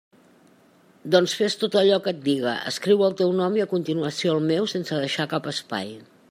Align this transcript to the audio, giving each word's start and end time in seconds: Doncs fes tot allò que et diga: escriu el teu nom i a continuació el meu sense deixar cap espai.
Doncs 1.15 1.35
fes 1.41 1.57
tot 1.63 1.77
allò 1.81 1.99
que 2.07 2.13
et 2.13 2.23
diga: 2.23 2.55
escriu 2.71 3.05
el 3.09 3.15
teu 3.23 3.35
nom 3.43 3.59
i 3.61 3.65
a 3.67 3.69
continuació 3.75 4.35
el 4.39 4.43
meu 4.55 4.71
sense 4.73 5.03
deixar 5.05 5.29
cap 5.37 5.53
espai. 5.55 5.95